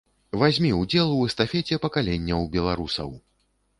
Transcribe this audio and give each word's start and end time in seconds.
Вазьмі 0.43 0.69
ўдзел 0.77 1.11
у 1.17 1.29
эстафеце 1.29 1.81
пакаленняў 1.85 2.41
беларусаў. 2.57 3.09